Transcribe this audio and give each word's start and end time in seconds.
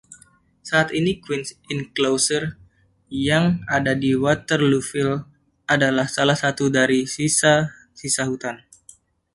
Saat 0.69 0.89
ini 0.99 1.11
Queens 1.23 1.49
Inclosure 1.75 2.47
yang 3.29 3.45
ada 3.77 3.93
di 4.03 4.11
Waterlooville 4.23 5.19
adalah 5.73 6.07
salah 6.15 6.33
satu 6.43 6.65
dari 6.77 6.99
sisa-sisa 7.15 8.23
hutan. 8.29 8.57